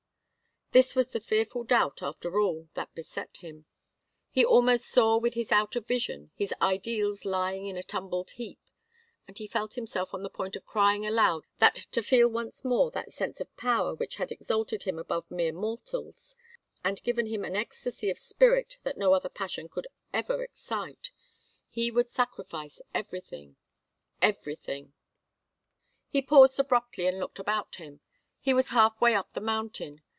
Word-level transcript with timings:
This 0.73 0.95
was 0.95 1.09
the 1.09 1.19
fearful 1.19 1.65
doubt, 1.65 2.01
after 2.01 2.39
all, 2.39 2.69
that 2.75 2.95
beset 2.95 3.35
him. 3.41 3.65
He 4.29 4.45
almost 4.45 4.85
saw 4.85 5.17
with 5.17 5.33
his 5.33 5.51
outer 5.51 5.81
vision 5.81 6.31
his 6.33 6.53
ideals 6.61 7.25
lying 7.25 7.65
in 7.65 7.75
a 7.75 7.83
tumbled 7.83 8.31
heap, 8.31 8.61
as 9.27 9.37
he 9.37 9.47
felt 9.47 9.73
himself 9.73 10.13
on 10.13 10.23
the 10.23 10.29
point 10.29 10.55
of 10.55 10.65
crying 10.65 11.05
aloud 11.05 11.45
that 11.59 11.75
to 11.91 12.01
feel 12.01 12.29
once 12.29 12.63
more 12.63 12.89
that 12.91 13.11
sense 13.11 13.41
of 13.41 13.53
power 13.57 13.93
which 13.93 14.15
had 14.15 14.31
exalted 14.31 14.83
him 14.83 14.97
above 14.97 15.29
mere 15.29 15.51
mortals, 15.51 16.37
and 16.85 17.03
given 17.03 17.25
him 17.25 17.43
an 17.43 17.57
ecstasy 17.57 18.09
of 18.09 18.17
spirit 18.17 18.77
that 18.83 18.97
no 18.97 19.11
other 19.13 19.27
passion 19.27 19.67
could 19.67 19.87
ever 20.13 20.41
excite, 20.41 21.11
he 21.67 21.91
would 21.91 22.07
sacrifice 22.07 22.79
everything, 22.93 23.57
everything! 24.21 24.93
He 26.07 26.21
paused 26.21 26.57
abruptly 26.61 27.07
and 27.07 27.19
looked 27.19 27.39
about 27.39 27.75
him. 27.75 27.99
He 28.39 28.53
was 28.53 28.69
half 28.69 29.01
way 29.01 29.13
up 29.15 29.33
the 29.33 29.41
mountain. 29.41 30.01